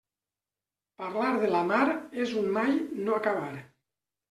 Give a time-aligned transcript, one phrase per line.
[1.01, 1.83] Parlar de la mar
[2.25, 3.55] és un mai no acabar.